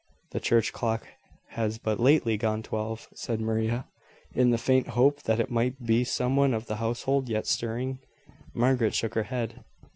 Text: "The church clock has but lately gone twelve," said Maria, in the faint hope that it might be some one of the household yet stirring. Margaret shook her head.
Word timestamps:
"The 0.31 0.39
church 0.39 0.73
clock 0.73 1.05
has 1.49 1.77
but 1.77 1.99
lately 1.99 2.35
gone 2.35 2.63
twelve," 2.63 3.07
said 3.13 3.39
Maria, 3.39 3.85
in 4.33 4.49
the 4.49 4.57
faint 4.57 4.87
hope 4.97 5.21
that 5.25 5.39
it 5.39 5.51
might 5.51 5.85
be 5.85 6.03
some 6.03 6.35
one 6.35 6.55
of 6.55 6.65
the 6.65 6.77
household 6.77 7.29
yet 7.29 7.45
stirring. 7.45 7.99
Margaret 8.51 8.95
shook 8.95 9.13
her 9.13 9.21
head. 9.29 9.63